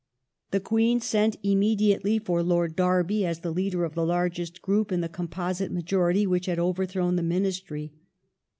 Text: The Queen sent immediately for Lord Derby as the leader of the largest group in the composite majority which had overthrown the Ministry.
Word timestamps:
The 0.49 0.59
Queen 0.59 0.99
sent 0.99 1.37
immediately 1.43 2.17
for 2.17 2.41
Lord 2.41 2.75
Derby 2.75 3.23
as 3.23 3.41
the 3.41 3.51
leader 3.53 3.85
of 3.85 3.93
the 3.93 4.03
largest 4.03 4.59
group 4.59 4.91
in 4.91 5.01
the 5.01 5.07
composite 5.07 5.71
majority 5.71 6.25
which 6.25 6.47
had 6.47 6.57
overthrown 6.57 7.17
the 7.17 7.21
Ministry. 7.21 7.93